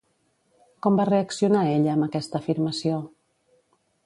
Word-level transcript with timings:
Com 0.85 0.97
va 1.01 1.05
reaccionar 1.09 1.61
ella 1.75 1.93
amb 1.93 2.09
aquesta 2.09 2.41
afirmació? 2.43 2.99